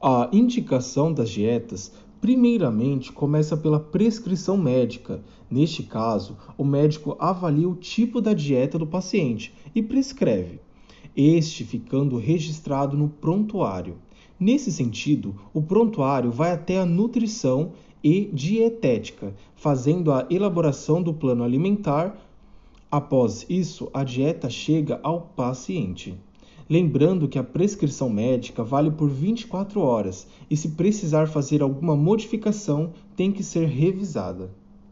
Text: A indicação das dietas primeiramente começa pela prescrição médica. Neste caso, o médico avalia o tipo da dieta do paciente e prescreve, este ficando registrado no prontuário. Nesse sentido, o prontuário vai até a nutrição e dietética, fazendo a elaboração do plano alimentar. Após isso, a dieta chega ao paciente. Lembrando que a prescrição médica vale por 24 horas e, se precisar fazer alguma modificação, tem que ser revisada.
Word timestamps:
A 0.00 0.28
indicação 0.30 1.10
das 1.10 1.30
dietas 1.30 1.90
primeiramente 2.20 3.10
começa 3.10 3.56
pela 3.56 3.80
prescrição 3.80 4.54
médica. 4.54 5.22
Neste 5.50 5.82
caso, 5.82 6.36
o 6.58 6.64
médico 6.64 7.16
avalia 7.18 7.66
o 7.66 7.74
tipo 7.74 8.20
da 8.20 8.34
dieta 8.34 8.78
do 8.78 8.86
paciente 8.86 9.54
e 9.74 9.82
prescreve, 9.82 10.60
este 11.16 11.64
ficando 11.64 12.18
registrado 12.18 12.94
no 12.94 13.08
prontuário. 13.08 13.96
Nesse 14.38 14.70
sentido, 14.70 15.34
o 15.54 15.62
prontuário 15.62 16.30
vai 16.30 16.52
até 16.52 16.78
a 16.78 16.84
nutrição 16.84 17.72
e 18.04 18.26
dietética, 18.26 19.34
fazendo 19.54 20.12
a 20.12 20.26
elaboração 20.28 21.02
do 21.02 21.14
plano 21.14 21.42
alimentar. 21.42 22.18
Após 22.90 23.46
isso, 23.48 23.88
a 23.94 24.04
dieta 24.04 24.50
chega 24.50 25.00
ao 25.02 25.22
paciente. 25.22 26.14
Lembrando 26.68 27.28
que 27.28 27.38
a 27.38 27.44
prescrição 27.44 28.10
médica 28.10 28.64
vale 28.64 28.90
por 28.90 29.08
24 29.08 29.80
horas 29.80 30.26
e, 30.50 30.56
se 30.56 30.70
precisar 30.70 31.28
fazer 31.28 31.62
alguma 31.62 31.94
modificação, 31.94 32.92
tem 33.14 33.30
que 33.30 33.44
ser 33.44 33.68
revisada. 33.68 34.50